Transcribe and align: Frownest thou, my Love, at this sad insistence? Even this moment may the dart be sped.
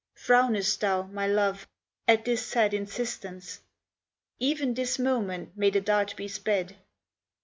Frownest 0.17 0.79
thou, 0.79 1.03
my 1.03 1.27
Love, 1.27 1.67
at 2.07 2.25
this 2.25 2.43
sad 2.43 2.73
insistence? 2.73 3.59
Even 4.39 4.73
this 4.73 4.97
moment 4.97 5.55
may 5.55 5.69
the 5.69 5.79
dart 5.79 6.15
be 6.17 6.27
sped. 6.27 6.75